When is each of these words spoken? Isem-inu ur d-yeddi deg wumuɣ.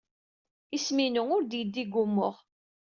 Isem-inu 0.75 1.23
ur 1.35 1.43
d-yeddi 1.43 1.83
deg 1.85 1.93
wumuɣ. 1.95 2.35